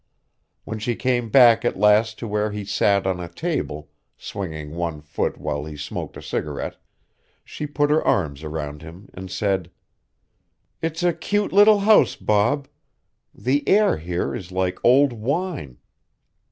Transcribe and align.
When 0.63 0.79
she 0.79 0.95
came 0.95 1.29
back 1.29 1.63
at 1.63 1.77
last 1.77 2.17
to 2.17 2.27
where 2.27 2.51
he 2.51 2.65
sat 2.65 3.05
on 3.05 3.19
a 3.19 3.29
table, 3.29 3.91
swinging 4.17 4.71
one 4.71 4.99
foot 4.99 5.37
while 5.37 5.65
he 5.65 5.77
smoked 5.77 6.17
a 6.17 6.23
cigarette, 6.23 6.77
she 7.45 7.67
put 7.67 7.91
her 7.91 8.03
arms 8.03 8.41
around 8.41 8.81
him 8.81 9.09
and 9.13 9.29
said: 9.29 9.69
"It's 10.81 11.03
a 11.03 11.13
cute 11.13 11.53
little 11.53 11.81
house, 11.81 12.15
Bob. 12.15 12.67
The 13.31 13.61
air 13.69 13.97
here 13.97 14.33
is 14.33 14.51
like 14.51 14.79
old 14.83 15.13
wine. 15.13 15.77